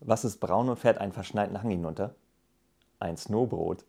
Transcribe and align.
Was 0.00 0.24
ist 0.24 0.38
braun 0.38 0.68
und 0.68 0.78
fährt 0.78 0.98
einen 0.98 1.12
verschneiten 1.12 1.60
Hang 1.60 1.70
hinunter? 1.70 2.14
Ein 3.00 3.16
Snowbrot. 3.16 3.84